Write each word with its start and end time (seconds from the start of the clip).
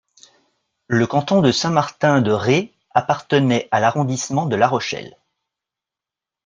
Le 0.87 1.05
canton 1.05 1.43
de 1.43 1.51
Saint-Martin-de-Ré 1.51 2.73
appartenait 2.89 3.67
à 3.69 3.79
l'arrondissement 3.79 4.47
de 4.47 4.55
La 4.55 4.67
Rochelle. 4.67 5.15